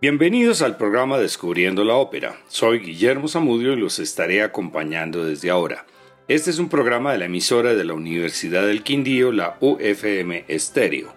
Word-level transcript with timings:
Bienvenidos 0.00 0.62
al 0.62 0.76
programa 0.76 1.18
Descubriendo 1.18 1.82
la 1.82 1.94
Ópera. 1.94 2.38
Soy 2.46 2.78
Guillermo 2.78 3.26
Zamudio 3.26 3.72
y 3.72 3.76
los 3.80 3.98
estaré 3.98 4.44
acompañando 4.44 5.24
desde 5.24 5.50
ahora. 5.50 5.86
Este 6.28 6.50
es 6.50 6.60
un 6.60 6.68
programa 6.68 7.10
de 7.10 7.18
la 7.18 7.24
emisora 7.24 7.74
de 7.74 7.82
la 7.84 7.94
Universidad 7.94 8.64
del 8.64 8.84
Quindío, 8.84 9.32
la 9.32 9.56
UFM 9.58 10.44
Estéreo. 10.46 11.12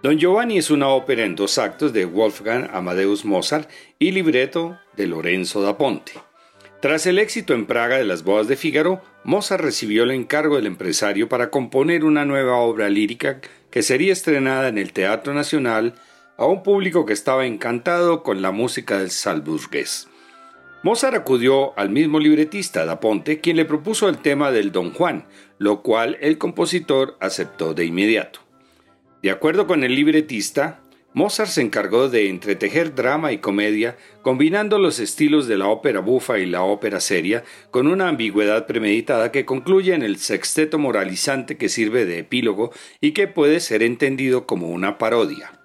Don 0.00 0.16
Giovanni 0.16 0.58
es 0.58 0.70
una 0.70 0.90
ópera 0.90 1.24
en 1.24 1.34
dos 1.34 1.58
actos 1.58 1.92
de 1.92 2.04
Wolfgang 2.04 2.70
Amadeus 2.72 3.24
Mozart 3.24 3.68
y 3.98 4.12
libreto 4.12 4.78
de 4.96 5.08
Lorenzo 5.08 5.60
da 5.60 5.76
Ponte. 5.76 6.12
Tras 6.80 7.06
el 7.06 7.18
éxito 7.18 7.52
en 7.52 7.66
Praga 7.66 7.96
de 7.96 8.04
las 8.04 8.22
bodas 8.22 8.46
de 8.46 8.54
Fígaro, 8.54 9.02
Mozart 9.24 9.64
recibió 9.64 10.04
el 10.04 10.12
encargo 10.12 10.54
del 10.54 10.66
empresario 10.66 11.28
para 11.28 11.50
componer 11.50 12.04
una 12.04 12.24
nueva 12.24 12.58
obra 12.58 12.88
lírica 12.88 13.40
que 13.72 13.82
sería 13.82 14.12
estrenada 14.12 14.68
en 14.68 14.78
el 14.78 14.92
Teatro 14.92 15.34
Nacional 15.34 15.94
a 16.42 16.46
un 16.46 16.64
público 16.64 17.06
que 17.06 17.12
estaba 17.12 17.46
encantado 17.46 18.24
con 18.24 18.42
la 18.42 18.50
música 18.50 18.98
del 18.98 19.10
salburgués. 19.10 20.08
Mozart 20.82 21.14
acudió 21.14 21.78
al 21.78 21.90
mismo 21.90 22.18
libretista 22.18 22.84
da 22.84 22.98
Ponte, 22.98 23.40
quien 23.40 23.56
le 23.56 23.64
propuso 23.64 24.08
el 24.08 24.18
tema 24.18 24.50
del 24.50 24.72
Don 24.72 24.92
Juan, 24.92 25.24
lo 25.58 25.82
cual 25.82 26.18
el 26.20 26.38
compositor 26.38 27.16
aceptó 27.20 27.74
de 27.74 27.84
inmediato. 27.84 28.40
De 29.22 29.30
acuerdo 29.30 29.68
con 29.68 29.84
el 29.84 29.94
libretista, 29.94 30.80
Mozart 31.14 31.48
se 31.48 31.60
encargó 31.60 32.08
de 32.08 32.28
entretejer 32.28 32.96
drama 32.96 33.30
y 33.30 33.38
comedia, 33.38 33.96
combinando 34.22 34.80
los 34.80 34.98
estilos 34.98 35.46
de 35.46 35.58
la 35.58 35.68
ópera 35.68 36.00
bufa 36.00 36.40
y 36.40 36.46
la 36.46 36.64
ópera 36.64 36.98
seria, 36.98 37.44
con 37.70 37.86
una 37.86 38.08
ambigüedad 38.08 38.66
premeditada 38.66 39.30
que 39.30 39.44
concluye 39.44 39.94
en 39.94 40.02
el 40.02 40.16
sexteto 40.16 40.80
moralizante 40.80 41.56
que 41.56 41.68
sirve 41.68 42.04
de 42.04 42.18
epílogo 42.18 42.72
y 43.00 43.12
que 43.12 43.28
puede 43.28 43.60
ser 43.60 43.84
entendido 43.84 44.44
como 44.44 44.70
una 44.70 44.98
parodia. 44.98 45.61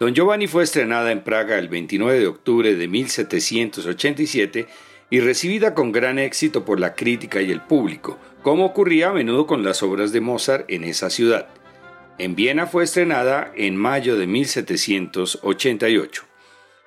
Don 0.00 0.14
Giovanni 0.14 0.46
fue 0.46 0.62
estrenada 0.62 1.12
en 1.12 1.22
Praga 1.22 1.58
el 1.58 1.68
29 1.68 2.20
de 2.20 2.26
octubre 2.26 2.74
de 2.74 2.88
1787 2.88 4.66
y 5.10 5.20
recibida 5.20 5.74
con 5.74 5.92
gran 5.92 6.18
éxito 6.18 6.64
por 6.64 6.80
la 6.80 6.94
crítica 6.94 7.42
y 7.42 7.50
el 7.50 7.60
público, 7.60 8.18
como 8.42 8.64
ocurría 8.64 9.10
a 9.10 9.12
menudo 9.12 9.46
con 9.46 9.62
las 9.62 9.82
obras 9.82 10.10
de 10.12 10.22
Mozart 10.22 10.64
en 10.70 10.84
esa 10.84 11.10
ciudad. 11.10 11.48
En 12.16 12.34
Viena 12.34 12.66
fue 12.66 12.84
estrenada 12.84 13.52
en 13.54 13.76
mayo 13.76 14.16
de 14.16 14.26
1788. 14.26 16.22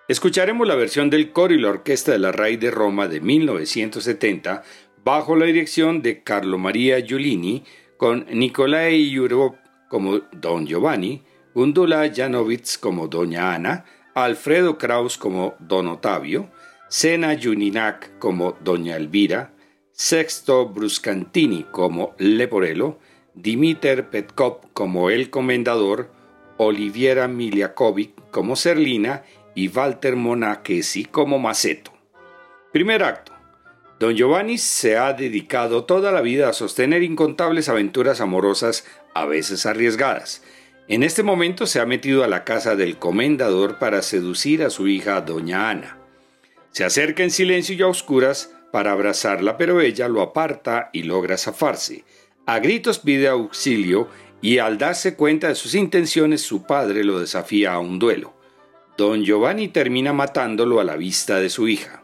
Escucharemos 0.08 0.68
la 0.68 0.74
versión 0.74 1.12
del 1.12 1.32
coro 1.32 1.54
y 1.54 1.60
la 1.60 1.70
orquesta 1.70 2.14
de 2.14 2.18
la 2.18 2.32
RAI 2.32 2.58
de 2.58 2.72
Roma 2.72 3.08
de 3.08 3.22
1970 3.22 4.64
bajo 5.04 5.36
la 5.36 5.46
dirección 5.46 6.02
de 6.02 6.24
Carlo 6.24 6.58
Maria 6.58 7.00
Giulini 7.00 7.64
con 7.96 8.26
Nicolai 8.32 9.08
Yurov 9.12 9.54
como 9.88 10.22
Don 10.32 10.66
Giovanni, 10.66 11.22
Gundula 11.54 12.12
Janowitz 12.12 12.78
como 12.78 13.08
Doña 13.08 13.54
Ana, 13.54 13.86
Alfredo 14.16 14.78
Kraus 14.78 15.18
como 15.18 15.56
Don 15.60 15.88
Otavio, 15.88 16.50
Sena 16.90 17.38
Juninac 17.40 18.18
como 18.18 18.58
Doña 18.64 18.96
Elvira, 18.96 19.54
Sexto 19.92 20.68
Bruscantini 20.68 21.66
como 21.70 22.16
Leporello, 22.18 22.98
Dimiter 23.36 24.10
Petkov 24.10 24.74
como 24.74 25.12
El 25.12 25.30
Comendador, 25.30 26.12
Oliviera 26.58 27.28
Miliakovic 27.28 28.32
como 28.32 28.56
Serlina 28.56 29.24
y 29.54 29.68
Walter 29.70 30.16
Monachesi 30.16 31.06
como 31.06 31.38
Maceto. 31.38 31.92
Primer 32.72 33.04
acto. 33.04 33.32
Don 34.00 34.16
Giovanni 34.16 34.58
se 34.58 34.98
ha 34.98 35.14
dedicado 35.14 35.86
toda 35.86 36.12
la 36.12 36.22
vida 36.22 36.50
a 36.50 36.54
sostener 36.54 37.04
incontables 37.04 37.70
aventuras 37.70 38.22
amorosas, 38.22 38.86
a 39.14 39.26
veces 39.26 39.66
arriesgadas, 39.66 40.44
en 40.88 41.04
este 41.04 41.24
momento 41.24 41.66
se 41.66 41.80
ha 41.80 41.86
metido 41.86 42.24
a 42.24 42.28
la 42.28 42.44
casa 42.44 42.76
del 42.76 42.98
comendador 42.98 43.80
para 43.80 44.02
seducir 44.02 44.64
a 44.64 44.70
su 44.70 44.88
hija 44.88 45.22
doña 45.22 45.70
Ana. 45.70 45.98
Se 46.72 46.84
acerca 46.84 47.24
en 47.24 47.32
silencio 47.32 47.76
y 47.76 47.82
a 47.82 47.88
oscuras 47.88 48.54
para 48.72 48.92
abrazarla, 48.92 49.58
pero 49.58 49.80
ella 49.80 50.08
lo 50.08 50.22
aparta 50.22 50.90
y 50.92 51.04
logra 51.04 51.38
zafarse. 51.38 52.04
A 52.46 52.60
gritos 52.60 53.00
pide 53.00 53.30
auxilio 53.30 54.10
y 54.42 54.58
al 54.58 54.78
darse 54.78 55.16
cuenta 55.16 55.48
de 55.48 55.56
sus 55.56 55.74
intenciones 55.74 56.42
su 56.42 56.64
padre 56.64 57.04
lo 57.06 57.20
desafía 57.20 57.74
a 57.74 57.80
un 57.80 57.98
duelo. 57.98 58.34
Don 58.98 59.24
Giovanni 59.24 59.70
termina 59.70 60.12
matándolo 60.12 60.82
a 60.82 60.84
la 60.84 60.98
vista 60.98 61.40
de 61.40 61.50
su 61.50 61.68
hija. 61.68 62.03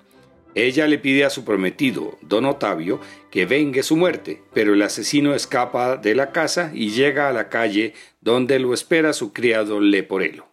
Ella 0.55 0.87
le 0.87 0.97
pide 0.97 1.25
a 1.25 1.29
su 1.29 1.45
prometido, 1.45 2.17
don 2.21 2.45
Otavio, 2.45 2.99
que 3.29 3.45
vengue 3.45 3.83
su 3.83 3.95
muerte, 3.95 4.41
pero 4.53 4.73
el 4.73 4.81
asesino 4.81 5.35
escapa 5.35 5.97
de 5.97 6.15
la 6.15 6.31
casa 6.31 6.71
y 6.73 6.89
llega 6.89 7.29
a 7.29 7.33
la 7.33 7.49
calle 7.49 7.93
donde 8.21 8.59
lo 8.59 8.73
espera 8.73 9.13
su 9.13 9.31
criado 9.31 9.79
Leporello. 9.79 10.45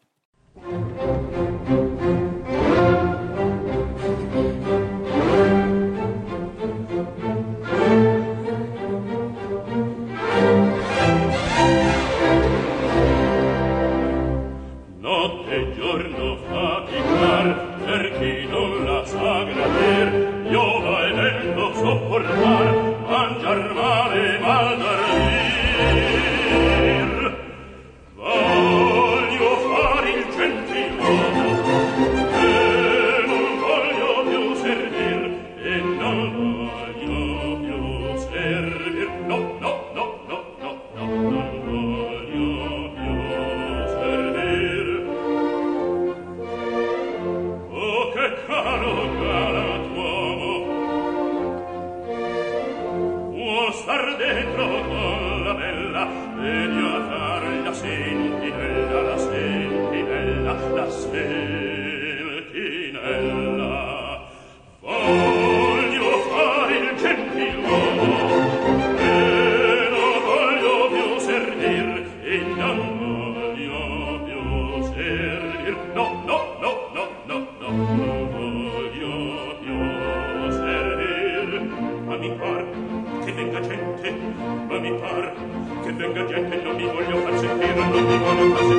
sette 86.37 86.63
non 86.63 86.77
vi 86.77 86.85
voglio 86.85 87.17
far 87.19 87.39
sentire, 87.39 87.75
non 87.75 88.07
vi 88.07 88.17
voglio 88.19 88.55
far 88.55 88.59
sentire. 88.59 88.76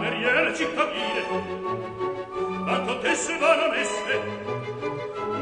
cameriere 0.00 0.54
cittadine 0.54 1.22
battotesse 2.64 3.36
baronesse 3.38 4.20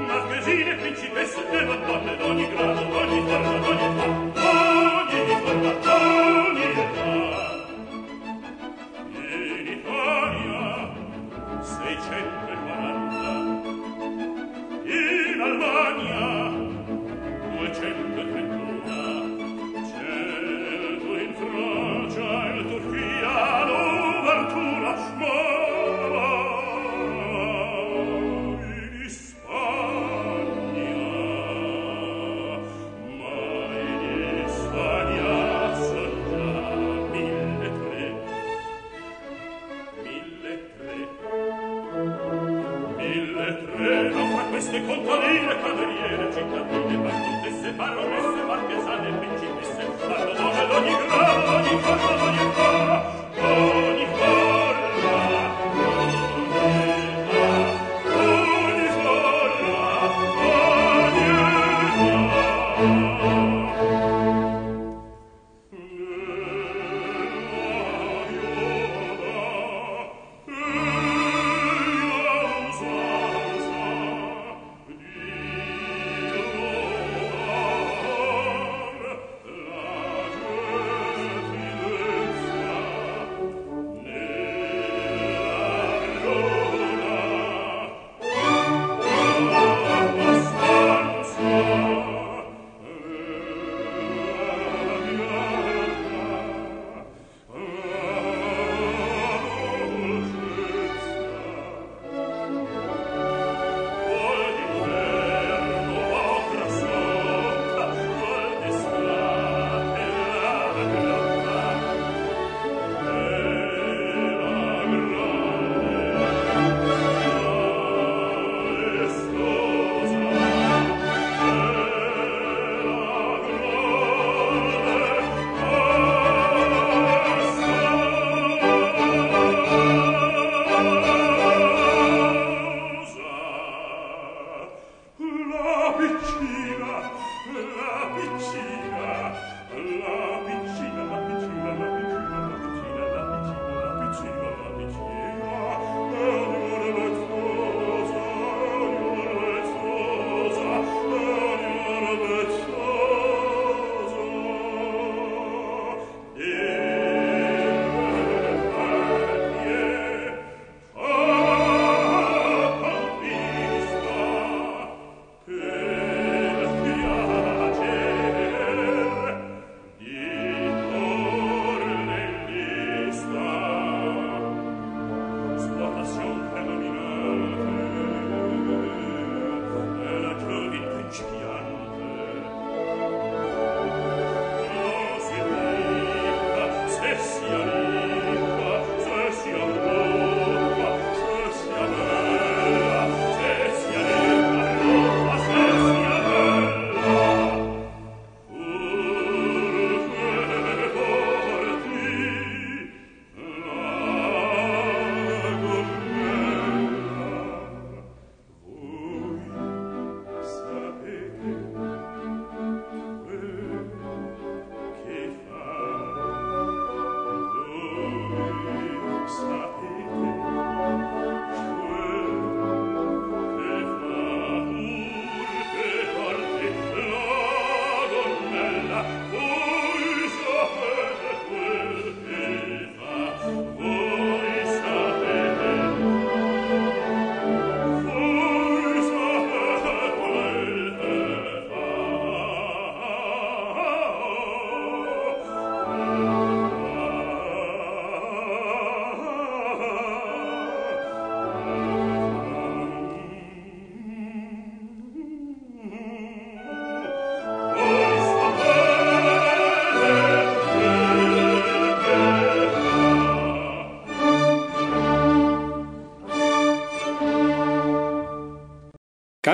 marchesine 0.07 0.75
principesse 0.75 1.49
e 1.49 1.65
madonne 1.65 2.17
d'ogni 2.17 2.49
grado 2.51 2.83
d'ogni 2.91 3.21
forma 3.29 3.59
d'ogni 3.59 3.87
età 3.87 4.07
d'ogni 4.35 5.37
forma 5.45 5.73
d'ogni 5.85 6.67
età. 6.83 7.07
In 9.13 9.67
Italia 9.77 10.63
seicento 11.63 12.48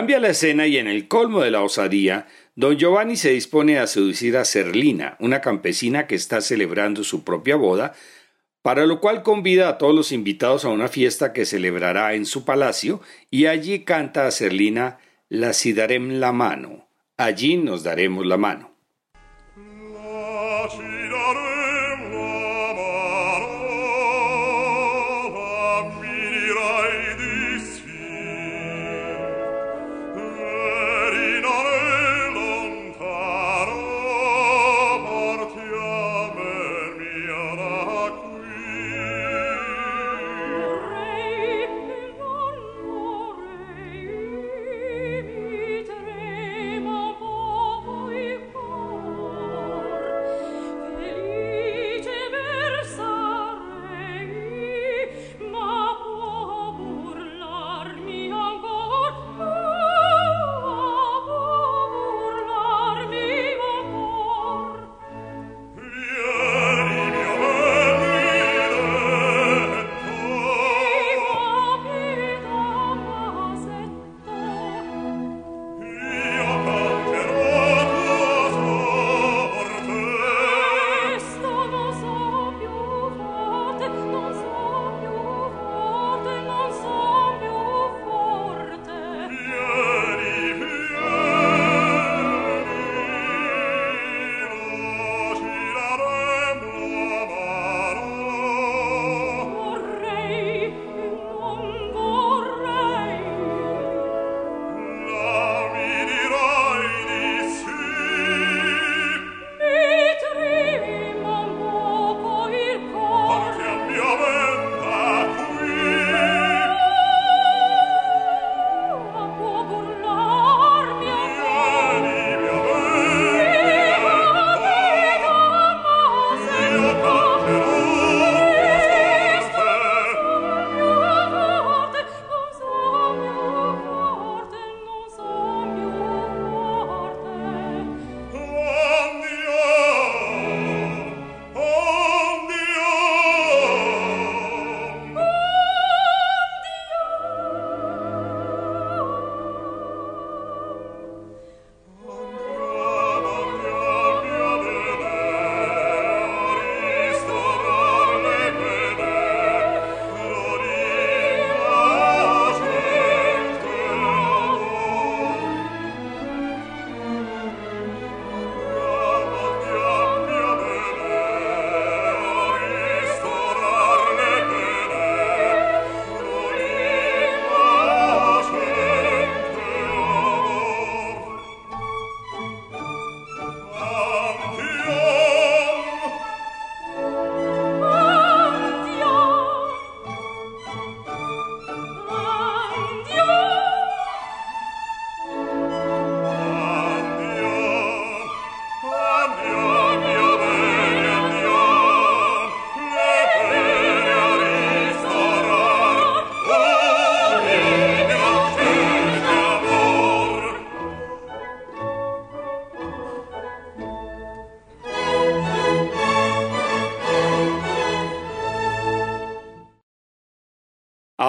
Cambia 0.05 0.21
la 0.21 0.29
escena 0.29 0.67
y 0.67 0.77
en 0.77 0.87
el 0.87 1.09
colmo 1.09 1.41
de 1.41 1.51
la 1.51 1.63
osadía, 1.63 2.27
don 2.57 2.77
Giovanni 2.77 3.17
se 3.17 3.31
dispone 3.31 3.79
a 3.79 3.87
seducir 3.87 4.37
a 4.37 4.45
Serlina, 4.45 5.17
una 5.19 5.41
campesina 5.41 6.07
que 6.07 6.15
está 6.15 6.43
celebrando 6.43 7.05
su 7.05 7.25
propia 7.25 7.57
boda, 7.57 7.95
para 8.61 8.85
lo 8.85 9.01
cual 9.01 9.23
convida 9.23 9.67
a 9.67 9.79
todos 9.79 9.95
los 9.95 10.13
invitados 10.13 10.67
a 10.67 10.69
una 10.69 10.89
fiesta 10.89 11.33
que 11.33 11.47
celebrará 11.47 12.13
en 12.13 12.27
su 12.27 12.45
palacio 12.45 13.01
y 13.31 13.47
allí 13.47 13.85
canta 13.85 14.27
a 14.27 14.31
Serlina 14.31 14.99
La 15.31 15.55
si 15.55 15.73
darem 15.73 16.21
la 16.21 16.33
mano, 16.33 16.87
allí 17.17 17.57
nos 17.57 17.83
daremos 17.83 18.27
la 18.27 18.37
mano. 18.37 18.75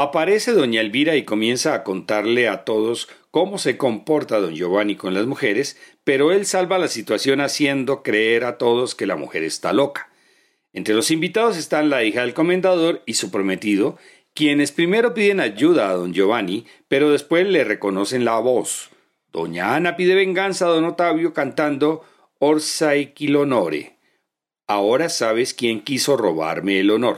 Aparece 0.05 0.51
doña 0.51 0.81
Elvira 0.81 1.15
y 1.15 1.23
comienza 1.23 1.73
a 1.73 1.83
contarle 1.83 2.47
a 2.47 2.63
todos 2.63 3.09
cómo 3.31 3.57
se 3.57 3.75
comporta 3.75 4.39
don 4.39 4.53
Giovanni 4.53 4.95
con 4.95 5.15
las 5.15 5.25
mujeres, 5.25 5.79
pero 6.03 6.31
él 6.31 6.45
salva 6.45 6.77
la 6.77 6.87
situación 6.87 7.41
haciendo 7.41 8.03
creer 8.03 8.43
a 8.43 8.59
todos 8.59 8.93
que 8.93 9.07
la 9.07 9.15
mujer 9.15 9.41
está 9.41 9.73
loca. 9.73 10.11
Entre 10.73 10.93
los 10.93 11.09
invitados 11.09 11.57
están 11.57 11.89
la 11.89 12.03
hija 12.03 12.21
del 12.21 12.35
comendador 12.35 13.01
y 13.07 13.15
su 13.15 13.31
prometido, 13.31 13.97
quienes 14.35 14.71
primero 14.71 15.15
piden 15.15 15.39
ayuda 15.39 15.89
a 15.89 15.93
don 15.93 16.13
Giovanni, 16.13 16.67
pero 16.87 17.09
después 17.09 17.47
le 17.47 17.63
reconocen 17.63 18.25
la 18.25 18.37
voz. 18.37 18.91
Doña 19.31 19.75
Ana 19.75 19.95
pide 19.95 20.13
venganza 20.13 20.67
a 20.67 20.69
don 20.69 20.85
Otavio 20.85 21.33
cantando 21.33 22.05
Orsa 22.37 22.95
y 22.95 23.07
Quilonore. 23.07 23.97
Ahora 24.67 25.09
sabes 25.09 25.55
quién 25.55 25.81
quiso 25.81 26.15
robarme 26.15 26.79
el 26.79 26.91
honor. 26.91 27.17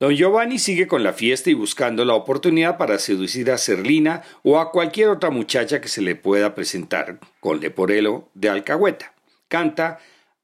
Don 0.00 0.16
Giovanni 0.16 0.58
sigue 0.58 0.86
con 0.86 1.02
la 1.02 1.12
fiesta 1.12 1.50
y 1.50 1.54
buscando 1.54 2.06
la 2.06 2.14
oportunidad 2.14 2.78
para 2.78 2.98
seducir 2.98 3.50
a 3.50 3.58
Serlina 3.58 4.22
o 4.42 4.58
a 4.58 4.72
cualquier 4.72 5.10
otra 5.10 5.28
muchacha 5.28 5.82
que 5.82 5.88
se 5.88 6.00
le 6.00 6.16
pueda 6.16 6.54
presentar, 6.54 7.20
con 7.38 7.60
Leporelo 7.60 8.30
de 8.32 8.48
alcahueta. 8.48 9.12
Canta 9.48 9.98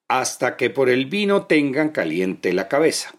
hasta 0.09 0.59
que 0.59 0.69
por 0.69 0.91
el 0.91 1.07
vino 1.07 1.47
tengan 1.47 1.89
caliente 1.89 2.53
la 2.53 2.69
cabeza. 2.69 3.15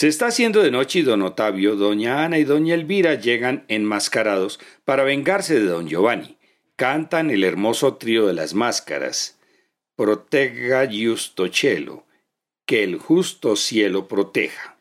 Se 0.00 0.08
está 0.08 0.28
haciendo 0.28 0.62
de 0.62 0.70
noche 0.70 1.00
y 1.00 1.02
don 1.02 1.20
Otavio, 1.20 1.76
doña 1.76 2.24
Ana 2.24 2.38
y 2.38 2.44
doña 2.44 2.74
Elvira 2.74 3.16
llegan 3.16 3.66
enmascarados 3.68 4.58
para 4.86 5.04
vengarse 5.04 5.60
de 5.60 5.66
don 5.66 5.88
Giovanni. 5.88 6.38
Cantan 6.74 7.30
el 7.30 7.44
hermoso 7.44 7.96
trío 7.96 8.26
de 8.26 8.32
las 8.32 8.54
máscaras. 8.54 9.38
Protega 9.96 10.88
justo 10.90 11.48
cielo, 11.48 12.06
que 12.64 12.82
el 12.82 12.96
justo 12.96 13.56
cielo 13.56 14.08
proteja. 14.08 14.79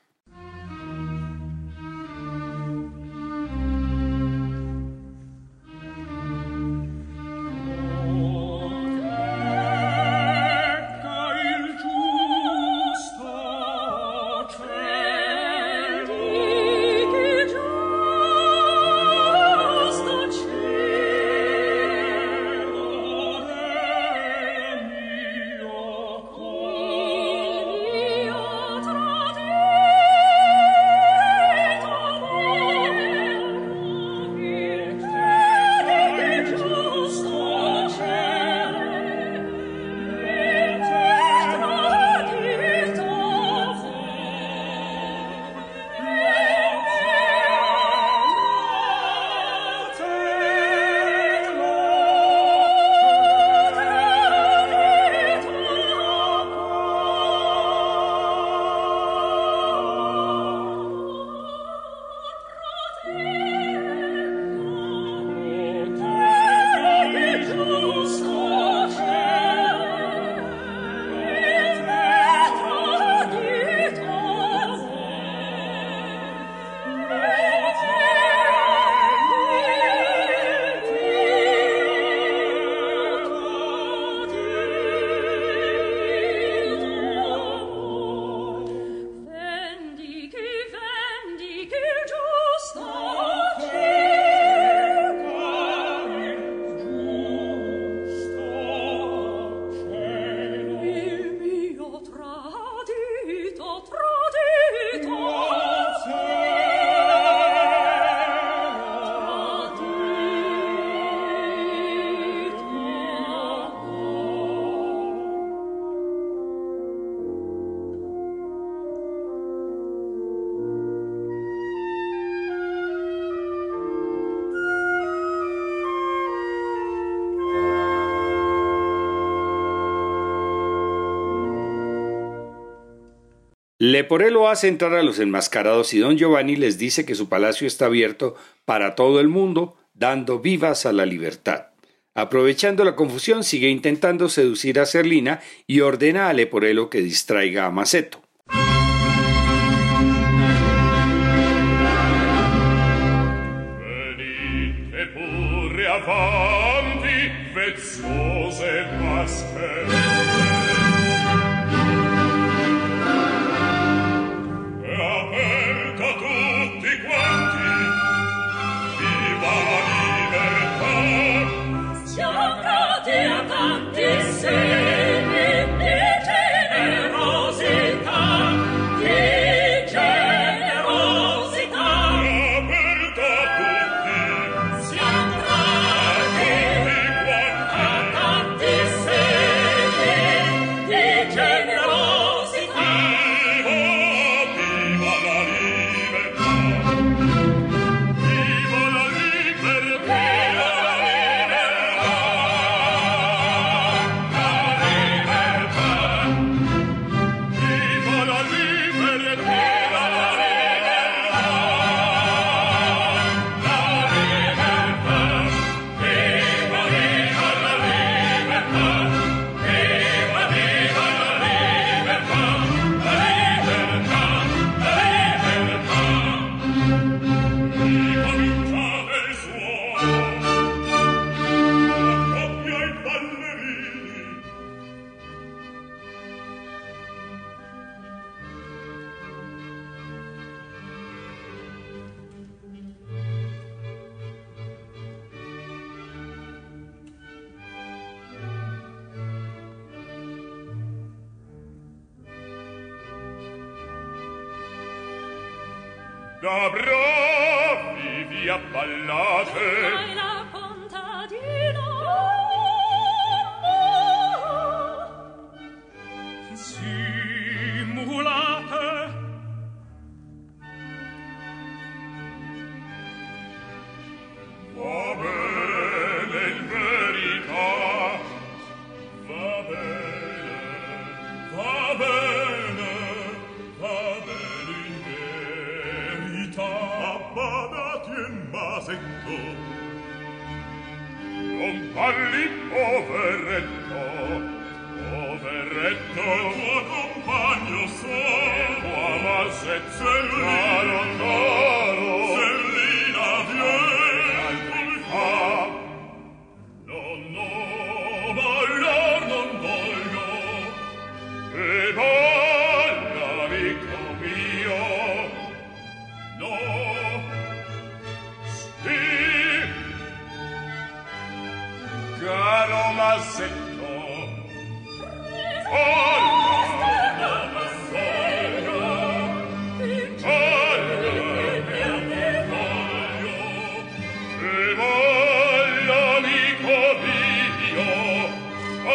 Leporello 133.81 134.49
hace 134.49 134.67
entrar 134.67 134.93
a 134.93 135.03
los 135.03 135.19
enmascarados 135.19 135.93
y 135.93 135.99
don 135.99 136.17
Giovanni 136.17 136.57
les 136.57 136.77
dice 136.77 137.05
que 137.05 137.15
su 137.15 137.29
palacio 137.29 137.65
está 137.65 137.85
abierto 137.85 138.35
para 138.65 138.93
todo 138.93 139.21
el 139.21 139.29
mundo, 139.29 139.77
dando 139.93 140.39
vivas 140.39 140.85
a 140.85 140.91
la 140.91 141.05
libertad. 141.05 141.67
Aprovechando 142.13 142.83
la 142.83 142.97
confusión, 142.97 143.45
sigue 143.45 143.69
intentando 143.69 144.27
seducir 144.27 144.81
a 144.81 144.85
Serlina 144.85 145.39
y 145.65 145.79
ordena 145.79 146.27
a 146.27 146.33
Leporello 146.33 146.89
que 146.89 146.99
distraiga 146.99 147.67
a 147.67 147.71
Maceto. 147.71 148.21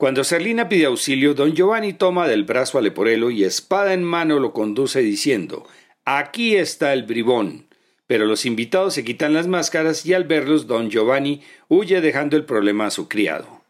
Cuando 0.00 0.24
Serlina 0.24 0.70
pide 0.70 0.86
auxilio, 0.86 1.34
don 1.34 1.52
Giovanni 1.52 1.92
toma 1.92 2.26
del 2.26 2.44
brazo 2.44 2.78
a 2.78 2.80
Leporello 2.80 3.28
y 3.28 3.44
espada 3.44 3.92
en 3.92 4.02
mano 4.02 4.38
lo 4.38 4.54
conduce 4.54 5.00
diciendo 5.00 5.68
Aquí 6.06 6.56
está 6.56 6.94
el 6.94 7.02
bribón. 7.02 7.66
Pero 8.06 8.24
los 8.24 8.46
invitados 8.46 8.94
se 8.94 9.04
quitan 9.04 9.34
las 9.34 9.46
máscaras 9.46 10.06
y 10.06 10.14
al 10.14 10.24
verlos 10.24 10.66
don 10.66 10.88
Giovanni 10.88 11.42
huye 11.68 12.00
dejando 12.00 12.38
el 12.38 12.46
problema 12.46 12.86
a 12.86 12.90
su 12.90 13.08
criado. 13.08 13.62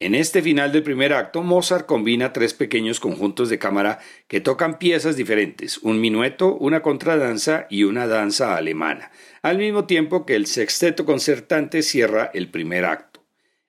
En 0.00 0.16
este 0.16 0.42
final 0.42 0.72
del 0.72 0.82
primer 0.82 1.12
acto, 1.12 1.44
Mozart 1.44 1.86
combina 1.86 2.32
tres 2.32 2.52
pequeños 2.52 2.98
conjuntos 2.98 3.48
de 3.48 3.60
cámara 3.60 4.00
que 4.26 4.40
tocan 4.40 4.76
piezas 4.80 5.16
diferentes, 5.16 5.78
un 5.78 6.00
minueto, 6.00 6.56
una 6.56 6.82
contradanza 6.82 7.68
y 7.70 7.84
una 7.84 8.08
danza 8.08 8.56
alemana, 8.56 9.12
al 9.40 9.58
mismo 9.58 9.84
tiempo 9.84 10.26
que 10.26 10.34
el 10.34 10.46
sexteto 10.46 11.04
concertante 11.04 11.82
cierra 11.82 12.28
el 12.34 12.48
primer 12.48 12.86
acto. 12.86 13.09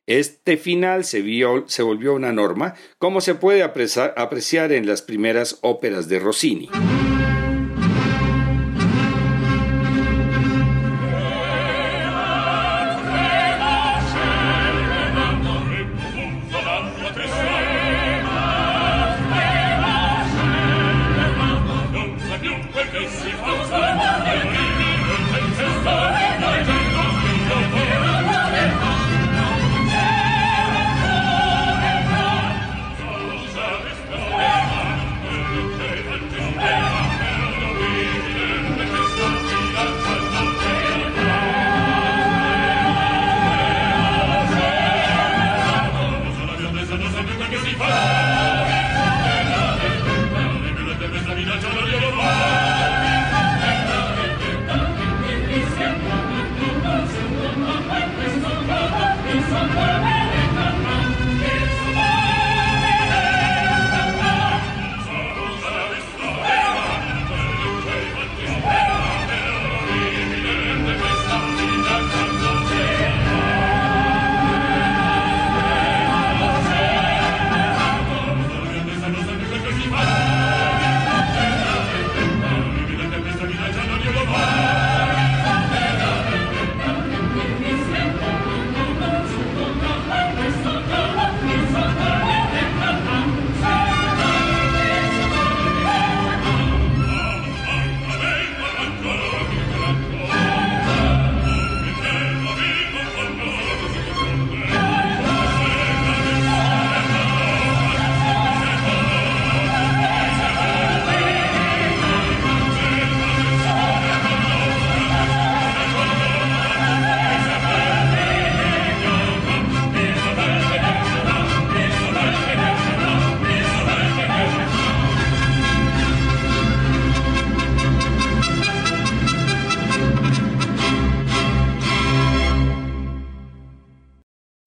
Este 0.08 0.58
final 0.58 1.04
se, 1.04 1.24
se 1.68 1.84
volvió 1.84 2.14
una 2.14 2.32
norma, 2.32 2.76
como 2.98 3.22
se 3.22 3.36
puede 3.36 3.64
apreciar 3.64 4.72
en 4.72 4.88
las 4.88 5.02
primeras 5.02 5.60
óperas 5.62 6.10
de 6.10 6.20
Rossini. 6.20 6.70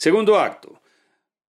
Segundo 0.05 0.39
acto. 0.39 0.83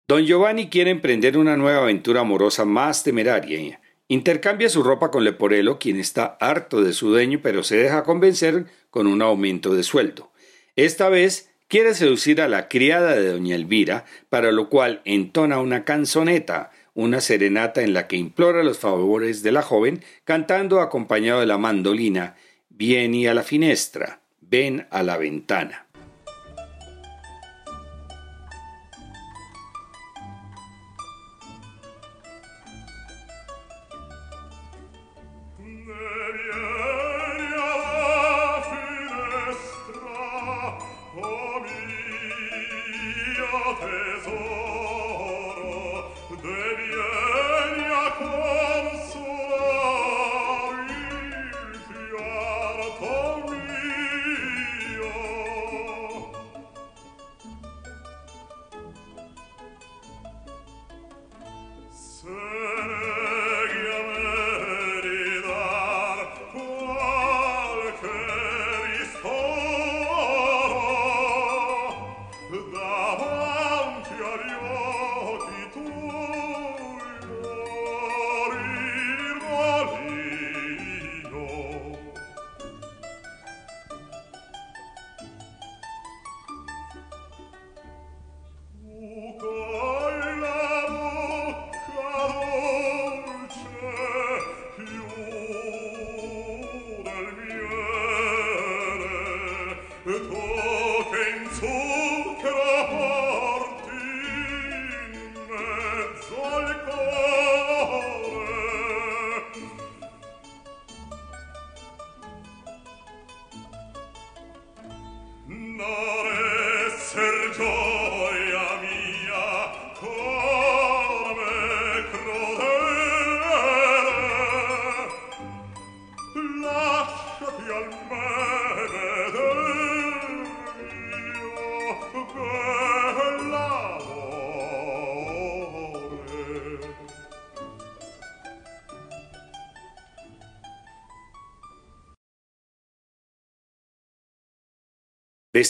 Don 0.07 0.23
Giovanni 0.27 0.69
quiere 0.69 0.91
emprender 0.91 1.39
una 1.39 1.57
nueva 1.57 1.81
aventura 1.81 2.21
amorosa 2.21 2.65
más 2.65 3.03
temeraria. 3.03 3.81
Intercambia 4.07 4.69
su 4.69 4.83
ropa 4.83 5.09
con 5.09 5.23
Leporello, 5.23 5.79
quien 5.79 5.99
está 5.99 6.37
harto 6.39 6.83
de 6.83 6.93
su 6.93 7.09
dueño, 7.09 7.39
pero 7.41 7.63
se 7.63 7.77
deja 7.77 8.03
convencer 8.03 8.67
con 8.91 9.07
un 9.07 9.23
aumento 9.23 9.73
de 9.73 9.81
sueldo. 9.81 10.31
Esta 10.75 11.09
vez 11.09 11.49
quiere 11.67 11.95
seducir 11.95 12.41
a 12.41 12.47
la 12.47 12.67
criada 12.67 13.15
de 13.15 13.31
doña 13.31 13.55
Elvira, 13.55 14.05
para 14.29 14.51
lo 14.51 14.69
cual 14.69 15.01
entona 15.03 15.59
una 15.59 15.83
canzoneta, 15.83 16.69
una 16.93 17.21
serenata 17.21 17.81
en 17.81 17.95
la 17.95 18.05
que 18.05 18.17
implora 18.17 18.61
los 18.61 18.77
favores 18.77 19.41
de 19.41 19.51
la 19.51 19.63
joven, 19.63 20.03
cantando 20.25 20.79
acompañado 20.79 21.39
de 21.39 21.47
la 21.47 21.57
mandolina 21.57 22.35
Vieni 22.69 23.25
a 23.25 23.33
la 23.33 23.41
finestra, 23.41 24.21
ven 24.41 24.85
a 24.91 25.01
la 25.01 25.17
ventana. 25.17 25.87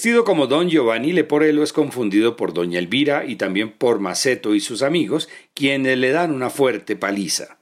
Vestido 0.04 0.26
como 0.26 0.48
don 0.48 0.70
Giovanni 0.70 1.14
Leporello 1.14 1.64
es 1.64 1.72
confundido 1.72 2.36
por 2.36 2.54
doña 2.54 2.78
Elvira 2.78 3.24
y 3.24 3.38
también 3.38 3.72
por 3.72 4.02
Maceto 4.02 4.54
y 4.54 4.60
sus 4.60 4.82
amigos, 4.82 5.30
quienes 5.54 5.98
le 5.98 6.12
dan 6.12 6.34
una 6.34 6.50
fuerte 6.50 6.98
paliza. 6.98 7.58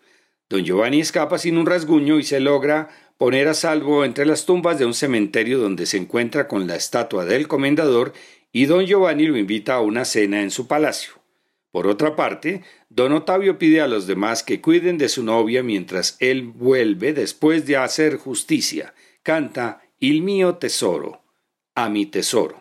Don 0.49 0.65
Giovanni 0.65 1.01
escapa 1.01 1.37
sin 1.37 1.55
un 1.55 1.67
rasguño 1.67 2.17
y 2.17 2.23
se 2.23 2.39
logra 2.39 2.89
poner 3.19 3.47
a 3.47 3.53
salvo 3.53 4.03
entre 4.03 4.25
las 4.25 4.47
tumbas 4.47 4.79
de 4.79 4.87
un 4.87 4.95
cementerio 4.95 5.59
donde 5.59 5.85
se 5.85 5.97
encuentra 5.97 6.47
con 6.47 6.65
la 6.65 6.75
estatua 6.75 7.25
del 7.25 7.47
comendador 7.47 8.11
y 8.51 8.65
don 8.65 8.87
Giovanni 8.87 9.27
lo 9.27 9.37
invita 9.37 9.75
a 9.75 9.81
una 9.81 10.03
cena 10.03 10.41
en 10.41 10.49
su 10.49 10.65
palacio. 10.65 11.13
Por 11.69 11.85
otra 11.85 12.15
parte, 12.15 12.63
don 12.89 13.11
Otavio 13.11 13.59
pide 13.59 13.81
a 13.81 13.87
los 13.87 14.07
demás 14.07 14.41
que 14.41 14.61
cuiden 14.61 14.97
de 14.97 15.09
su 15.09 15.21
novia 15.21 15.61
mientras 15.61 16.17
él 16.19 16.41
vuelve 16.41 17.13
después 17.13 17.67
de 17.67 17.77
hacer 17.77 18.17
justicia. 18.17 18.95
Canta 19.21 19.83
Il 19.99 20.23
mio 20.23 20.55
tesoro 20.55 21.20
a 21.75 21.87
mi 21.89 22.09
tesoro. 22.09 22.60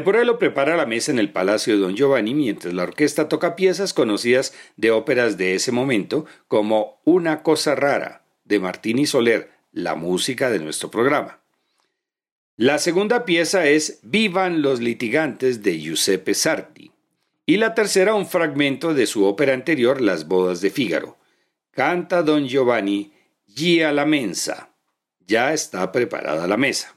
Leporello 0.00 0.38
prepara 0.38 0.78
la 0.78 0.86
mesa 0.86 1.12
en 1.12 1.18
el 1.18 1.30
Palacio 1.30 1.74
de 1.74 1.80
Don 1.80 1.94
Giovanni 1.94 2.32
mientras 2.32 2.72
la 2.72 2.84
orquesta 2.84 3.28
toca 3.28 3.54
piezas 3.54 3.92
conocidas 3.92 4.54
de 4.78 4.90
óperas 4.90 5.36
de 5.36 5.54
ese 5.54 5.72
momento 5.72 6.24
como 6.48 7.02
Una 7.04 7.42
cosa 7.42 7.74
rara 7.74 8.24
de 8.44 8.60
Martini 8.60 9.04
Soler, 9.04 9.50
la 9.72 9.96
música 9.96 10.48
de 10.48 10.58
nuestro 10.58 10.90
programa. 10.90 11.40
La 12.56 12.78
segunda 12.78 13.26
pieza 13.26 13.66
es 13.66 13.98
Vivan 14.02 14.62
los 14.62 14.80
litigantes 14.80 15.62
de 15.62 15.78
Giuseppe 15.78 16.32
Sarti 16.32 16.92
y 17.44 17.58
la 17.58 17.74
tercera 17.74 18.14
un 18.14 18.26
fragmento 18.26 18.94
de 18.94 19.04
su 19.04 19.26
ópera 19.26 19.52
anterior 19.52 20.00
Las 20.00 20.26
bodas 20.26 20.62
de 20.62 20.70
Fígaro. 20.70 21.18
Canta 21.72 22.22
Don 22.22 22.48
Giovanni 22.48 23.12
Gia 23.54 23.92
la 23.92 24.06
mensa. 24.06 24.70
Ya 25.26 25.52
está 25.52 25.92
preparada 25.92 26.46
la 26.46 26.56
mesa. 26.56 26.96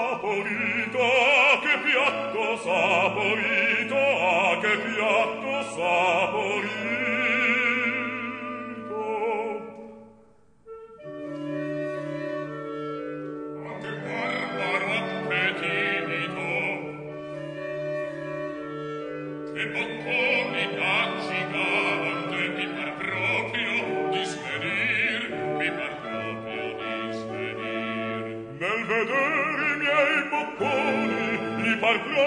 saporito 0.00 0.98
che 1.60 1.78
piatto 1.84 2.56
saporito 2.56 4.00
che 4.60 4.78
piatto 4.78 5.62
saporito 5.74 7.19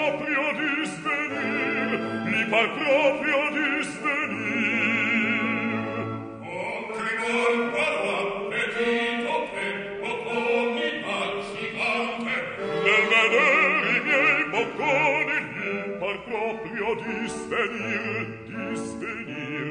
proprio 0.04 0.52
di 0.52 0.84
svenir, 0.84 1.88
gli 2.28 2.44
par 2.50 2.68
proprio 2.72 3.38
di 3.56 3.68
svenir. 3.84 5.02
O 6.42 6.86
cremor 6.92 7.54
parla, 7.72 8.18
e 8.50 8.62
ti 8.74 8.84
petito 8.84 9.34
che, 9.52 9.68
bocconi 10.02 10.88
vacillante, 11.04 12.34
nel 12.84 13.04
vedere 13.12 13.88
i 13.96 14.00
miei 14.04 14.42
bocconi, 14.52 15.38
gli 15.56 15.72
par 16.00 16.16
proprio 16.28 16.88
di 17.02 17.16
svenir, 17.28 18.26
di 18.44 18.76
svenir. 18.76 19.68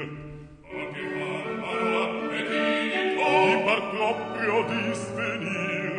O 0.66 0.82
cremor 0.94 1.46
parla, 1.62 2.06
petito, 2.30 3.28
gli 3.46 3.58
par 3.66 3.82
proprio 3.94 4.56
di 4.70 4.82
svenir, 4.94 5.94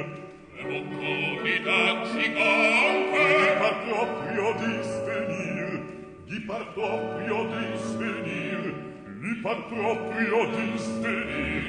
le 0.55 0.63
bocconi 0.65 1.55
vacillante, 1.63 2.74
proprio 4.05 4.53
disvenir 4.61 5.81
di 6.29 6.41
par 6.47 6.65
proprio 6.75 7.49
disvenir 7.49 8.61
di 9.21 9.33
par 9.43 9.59
proprio 9.69 10.41
disvenir 10.53 11.65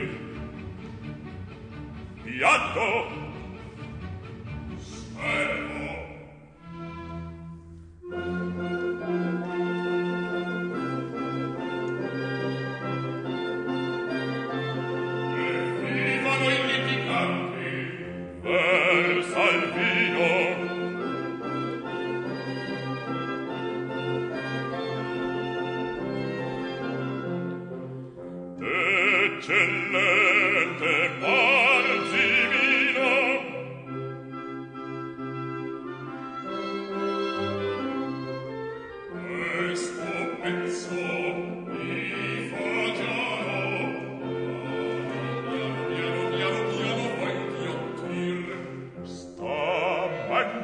piatto! 2.23 2.91
Sper 4.83 5.64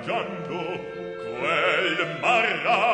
mangiando 0.02 0.80
quel 1.38 2.20
marra 2.20 2.91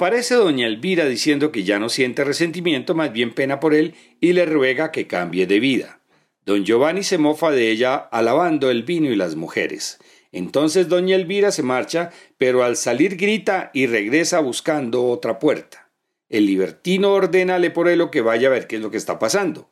Aparece 0.00 0.34
doña 0.34 0.66
Elvira 0.66 1.04
diciendo 1.04 1.52
que 1.52 1.62
ya 1.62 1.78
no 1.78 1.90
siente 1.90 2.24
resentimiento, 2.24 2.94
más 2.94 3.12
bien 3.12 3.34
pena 3.34 3.60
por 3.60 3.74
él, 3.74 3.94
y 4.18 4.32
le 4.32 4.46
ruega 4.46 4.92
que 4.92 5.06
cambie 5.06 5.46
de 5.46 5.60
vida. 5.60 6.00
Don 6.46 6.64
Giovanni 6.64 7.02
se 7.02 7.18
mofa 7.18 7.50
de 7.50 7.70
ella 7.70 7.96
alabando 7.96 8.70
el 8.70 8.82
vino 8.82 9.10
y 9.10 9.14
las 9.14 9.36
mujeres. 9.36 9.98
Entonces 10.32 10.88
doña 10.88 11.16
Elvira 11.16 11.52
se 11.52 11.62
marcha, 11.62 12.12
pero 12.38 12.64
al 12.64 12.78
salir 12.78 13.18
grita 13.18 13.70
y 13.74 13.88
regresa 13.88 14.40
buscando 14.40 15.04
otra 15.04 15.38
puerta. 15.38 15.90
El 16.30 16.46
libertino 16.46 17.12
ordena 17.12 17.56
a 17.56 17.58
Leporelo 17.58 18.10
que 18.10 18.22
vaya 18.22 18.48
a 18.48 18.52
ver 18.52 18.68
qué 18.68 18.76
es 18.76 18.82
lo 18.82 18.90
que 18.90 18.96
está 18.96 19.18
pasando. 19.18 19.68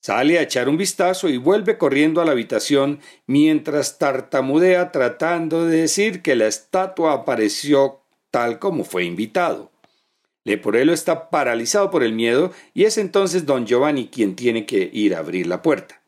Sale 0.00 0.38
a 0.38 0.42
echar 0.42 0.70
un 0.70 0.78
vistazo 0.78 1.28
y 1.28 1.36
vuelve 1.36 1.76
corriendo 1.76 2.22
a 2.22 2.24
la 2.24 2.32
habitación 2.32 3.00
mientras 3.26 3.98
tartamudea 3.98 4.90
tratando 4.90 5.66
de 5.66 5.82
decir 5.82 6.22
que 6.22 6.34
la 6.34 6.46
estatua 6.46 7.12
apareció 7.12 8.03
tal 8.34 8.58
como 8.58 8.82
fue 8.82 9.04
invitado. 9.04 9.70
Leporello 10.42 10.92
está 10.92 11.30
paralizado 11.30 11.92
por 11.92 12.02
el 12.02 12.14
miedo 12.14 12.50
y 12.74 12.82
es 12.82 12.98
entonces 12.98 13.46
don 13.46 13.64
Giovanni 13.64 14.08
quien 14.08 14.34
tiene 14.34 14.66
que 14.66 14.90
ir 14.92 15.14
a 15.14 15.20
abrir 15.20 15.46
la 15.46 15.62
puerta. 15.62 16.02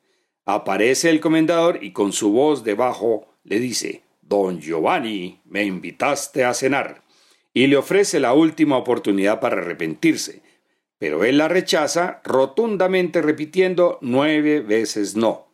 Aparece 0.44 1.08
el 1.10 1.20
comendador 1.20 1.78
y 1.84 1.92
con 1.92 2.12
su 2.12 2.32
voz 2.32 2.64
debajo 2.64 3.28
le 3.44 3.60
dice 3.60 4.02
Don 4.22 4.60
Giovanni, 4.60 5.40
me 5.44 5.62
invitaste 5.62 6.44
a 6.44 6.52
cenar 6.52 7.04
y 7.54 7.68
le 7.68 7.76
ofrece 7.76 8.18
la 8.18 8.32
última 8.32 8.76
oportunidad 8.76 9.38
para 9.38 9.58
arrepentirse, 9.58 10.42
pero 10.98 11.22
él 11.22 11.38
la 11.38 11.46
rechaza 11.46 12.22
rotundamente 12.24 13.22
repitiendo 13.22 13.98
nueve 14.00 14.62
veces 14.62 15.14
no. 15.14 15.46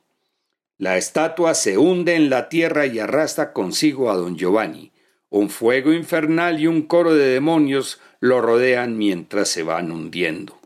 La 0.79 0.97
estatua 0.97 1.53
se 1.53 1.77
hunde 1.77 2.15
en 2.15 2.31
la 2.31 2.49
tierra 2.49 2.87
y 2.87 2.99
arrastra 2.99 3.53
consigo 3.53 4.11
a 4.11 4.17
don 4.17 4.39
Giovanni. 4.39 4.92
Un 5.33 5.49
fuego 5.49 5.95
infernal 5.95 6.61
y 6.61 6.67
un 6.67 6.83
coro 6.83 7.15
de 7.15 7.25
demonios 7.25 8.03
lo 8.21 8.43
rodean 8.43 8.99
mientras 8.99 9.49
se 9.49 9.63
van 9.63 9.91
hundiendo. 9.91 10.61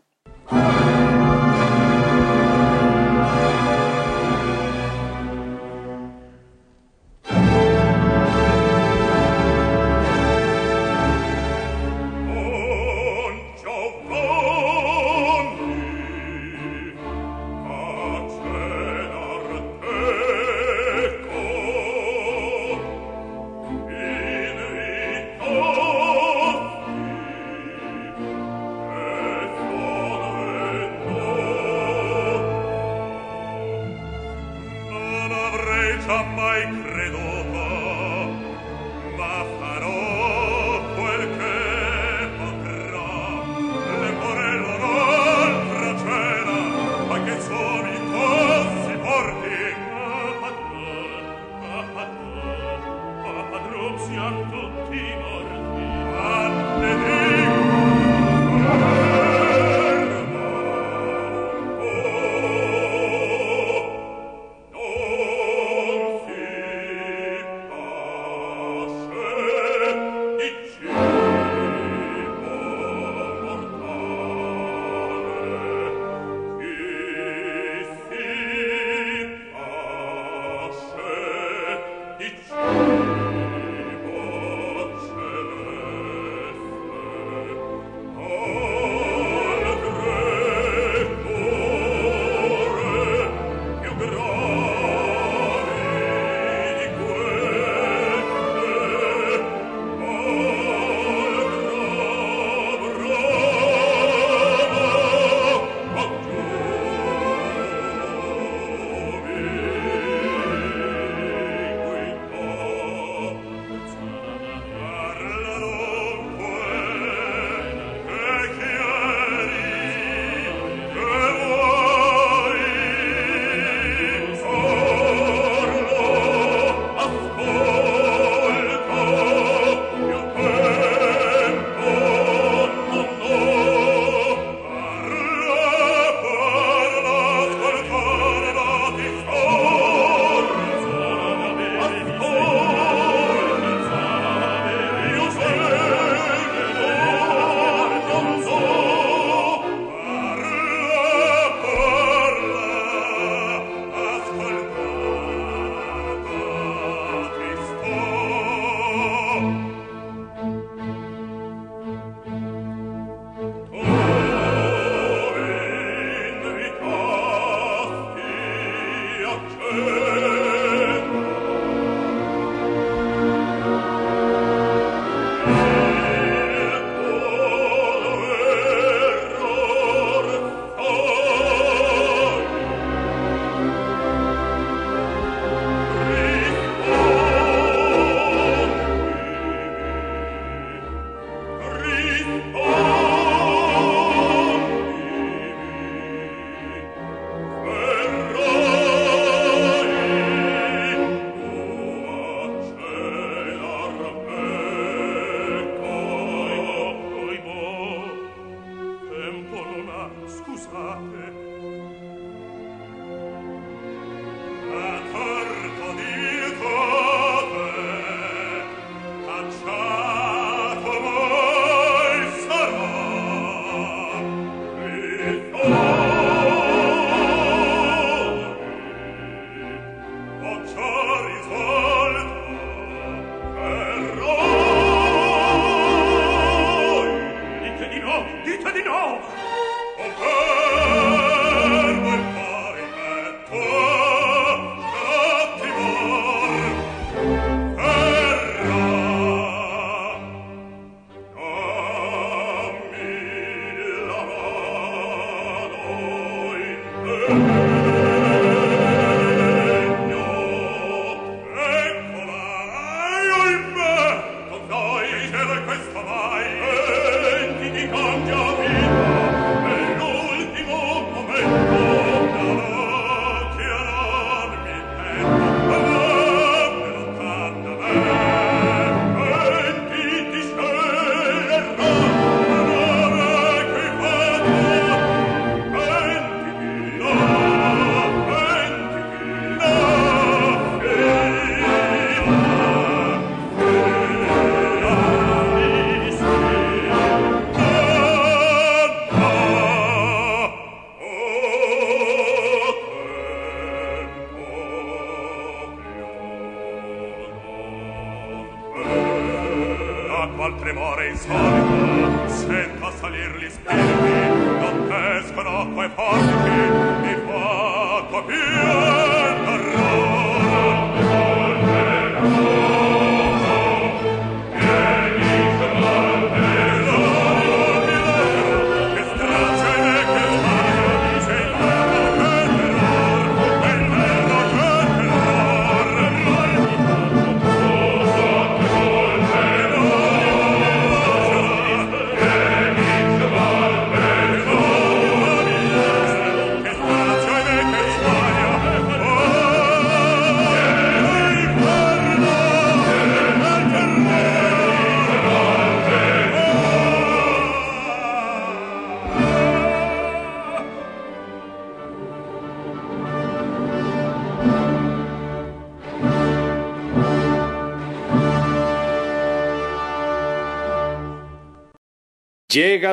Oh. 311.19 311.46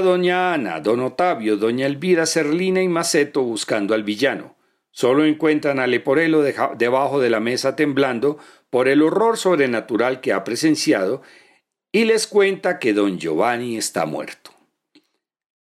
Doña 0.02 0.54
Ana, 0.54 0.80
don 0.80 1.00
Otavio, 1.02 1.58
doña 1.58 1.86
Elvira, 1.86 2.26
Serlina 2.26 2.82
y 2.82 2.88
Maceto 2.88 3.44
buscando 3.44 3.94
al 3.94 4.04
villano. 4.04 4.56
Solo 4.92 5.26
encuentran 5.26 5.80
a 5.80 5.88
Leporelo 5.88 6.44
debajo 6.44 7.20
de 7.20 7.30
la 7.30 7.40
mesa 7.40 7.76
temblando 7.76 8.38
por 8.70 8.88
el 8.88 9.02
horror 9.02 9.38
sobrenatural 9.38 10.22
que 10.22 10.34
ha 10.34 10.44
presenciado 10.44 11.22
y 11.92 12.06
les 12.06 12.28
cuenta 12.28 12.80
que 12.80 12.94
don 12.94 13.20
Giovanni 13.20 13.78
está 13.78 14.06
muerto. 14.06 14.52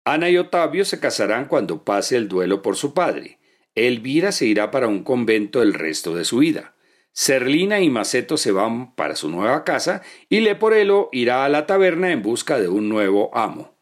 Ana 0.06 0.30
y 0.30 0.38
Otavio 0.38 0.86
se 0.86 1.00
casarán 1.00 1.46
cuando 1.46 1.84
pase 1.84 2.16
el 2.16 2.28
duelo 2.28 2.62
por 2.62 2.76
su 2.76 2.94
padre. 2.94 3.40
Elvira 3.76 4.32
se 4.32 4.46
irá 4.46 4.72
para 4.72 4.88
un 4.88 5.04
convento 5.04 5.62
el 5.62 5.74
resto 5.74 6.16
de 6.16 6.26
su 6.26 6.38
vida. 6.38 6.76
Serlina 7.12 7.80
y 7.80 7.90
Maceto 7.90 8.38
se 8.38 8.52
van 8.52 8.96
para 8.96 9.16
su 9.16 9.30
nueva 9.30 9.64
casa 9.64 10.02
y 10.30 10.40
Leporelo 10.40 11.10
irá 11.12 11.46
a 11.46 11.50
la 11.50 11.66
taberna 11.66 12.12
en 12.12 12.22
busca 12.22 12.60
de 12.60 12.68
un 12.68 12.90
nuevo 12.90 13.36
amo. 13.36 13.77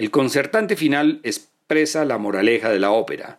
El 0.00 0.10
concertante 0.10 0.76
final 0.76 1.20
expresa 1.24 2.06
la 2.06 2.16
moraleja 2.16 2.70
de 2.70 2.80
la 2.80 2.90
ópera. 2.90 3.38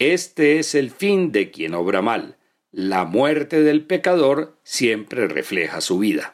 Este 0.00 0.58
es 0.58 0.74
el 0.74 0.90
fin 0.90 1.30
de 1.30 1.52
quien 1.52 1.74
obra 1.74 2.02
mal. 2.02 2.38
La 2.72 3.04
muerte 3.04 3.62
del 3.62 3.84
pecador 3.86 4.58
siempre 4.64 5.28
refleja 5.28 5.80
su 5.80 6.00
vida. 6.00 6.32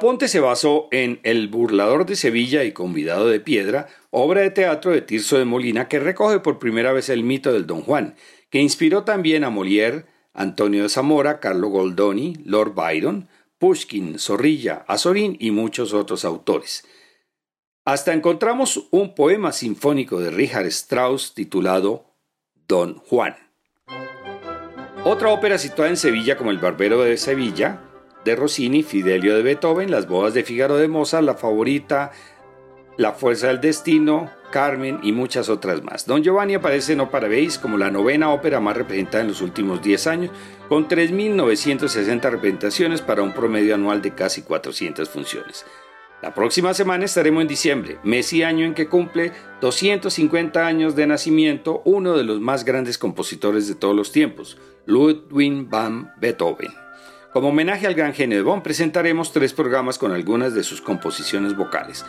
Da 0.00 0.06
Ponte 0.06 0.28
se 0.28 0.40
basó 0.40 0.88
en 0.92 1.20
El 1.24 1.48
burlador 1.48 2.06
de 2.06 2.16
Sevilla 2.16 2.64
y 2.64 2.72
convidado 2.72 3.28
de 3.28 3.38
piedra, 3.38 3.88
obra 4.08 4.40
de 4.40 4.50
teatro 4.50 4.92
de 4.92 5.02
Tirso 5.02 5.36
de 5.36 5.44
Molina 5.44 5.88
que 5.88 6.00
recoge 6.00 6.40
por 6.40 6.58
primera 6.58 6.94
vez 6.94 7.10
el 7.10 7.22
mito 7.22 7.52
del 7.52 7.66
Don 7.66 7.82
Juan, 7.82 8.14
que 8.48 8.60
inspiró 8.60 9.04
también 9.04 9.44
a 9.44 9.50
Molière, 9.50 10.06
Antonio 10.32 10.84
de 10.84 10.88
Zamora, 10.88 11.38
Carlo 11.38 11.68
Goldoni, 11.68 12.38
Lord 12.46 12.72
Byron, 12.74 13.28
Pushkin, 13.58 14.18
Zorrilla, 14.18 14.86
Azorín 14.88 15.36
y 15.38 15.50
muchos 15.50 15.92
otros 15.92 16.24
autores. 16.24 16.86
Hasta 17.84 18.14
encontramos 18.14 18.88
un 18.92 19.14
poema 19.14 19.52
sinfónico 19.52 20.18
de 20.18 20.30
Richard 20.30 20.64
Strauss 20.68 21.34
titulado 21.34 22.06
Don 22.66 22.94
Juan. 23.00 23.36
Otra 25.04 25.28
ópera 25.28 25.58
situada 25.58 25.90
en 25.90 25.98
Sevilla 25.98 26.38
como 26.38 26.52
El 26.52 26.58
Barbero 26.58 27.02
de 27.02 27.18
Sevilla, 27.18 27.89
de 28.24 28.36
Rossini, 28.36 28.82
Fidelio 28.82 29.36
de 29.36 29.42
Beethoven, 29.42 29.90
Las 29.90 30.06
bodas 30.06 30.34
de 30.34 30.44
Figaro 30.44 30.76
de 30.76 30.88
Mozart, 30.88 31.24
La 31.24 31.34
favorita, 31.34 32.12
La 32.96 33.12
fuerza 33.12 33.48
del 33.48 33.60
destino, 33.60 34.30
Carmen 34.50 35.00
y 35.02 35.12
muchas 35.12 35.48
otras 35.48 35.82
más. 35.82 36.06
Don 36.06 36.22
Giovanni 36.22 36.54
aparece 36.54 36.92
en 36.92 37.00
Opera 37.00 37.28
como 37.62 37.78
la 37.78 37.90
novena 37.90 38.30
ópera 38.30 38.60
más 38.60 38.76
representada 38.76 39.22
en 39.22 39.28
los 39.28 39.40
últimos 39.40 39.80
10 39.82 40.06
años, 40.06 40.30
con 40.68 40.88
3.960 40.88 42.30
representaciones 42.30 43.00
para 43.00 43.22
un 43.22 43.32
promedio 43.32 43.74
anual 43.74 44.02
de 44.02 44.14
casi 44.14 44.42
400 44.42 45.08
funciones. 45.08 45.64
La 46.22 46.34
próxima 46.34 46.74
semana 46.74 47.06
estaremos 47.06 47.40
en 47.40 47.48
diciembre, 47.48 47.98
mes 48.02 48.30
y 48.34 48.42
año 48.42 48.66
en 48.66 48.74
que 48.74 48.88
cumple 48.88 49.32
250 49.62 50.66
años 50.66 50.94
de 50.94 51.06
nacimiento 51.06 51.80
uno 51.86 52.14
de 52.14 52.24
los 52.24 52.40
más 52.40 52.66
grandes 52.66 52.98
compositores 52.98 53.68
de 53.68 53.74
todos 53.74 53.96
los 53.96 54.12
tiempos, 54.12 54.58
Ludwig 54.84 55.66
van 55.70 56.12
Beethoven. 56.20 56.70
Como 57.32 57.50
homenaje 57.50 57.86
al 57.86 57.94
gran 57.94 58.12
genio 58.12 58.38
de 58.38 58.42
Bonn 58.42 58.60
presentaremos 58.60 59.32
tres 59.32 59.52
programas 59.52 59.98
con 59.98 60.10
algunas 60.10 60.52
de 60.52 60.64
sus 60.64 60.80
composiciones 60.80 61.56
vocales. 61.56 62.04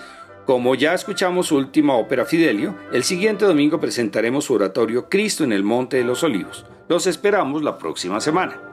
Como 0.48 0.74
ya 0.74 0.96
escuchamos 0.96 1.48
su 1.48 1.58
última 1.58 1.96
ópera 1.96 2.26
Fidelio, 2.26 2.76
el 2.92 3.04
siguiente 3.04 3.46
domingo 3.46 3.80
presentaremos 3.80 4.46
su 4.46 4.56
oratorio 4.56 5.10
Cristo 5.10 5.44
en 5.44 5.52
el 5.54 5.64
Monte 5.64 5.98
de 5.98 6.06
los 6.06 6.24
Olivos. 6.24 6.66
Los 6.90 7.06
esperamos 7.06 7.62
la 7.62 7.78
próxima 7.78 8.20
semana. 8.20 8.71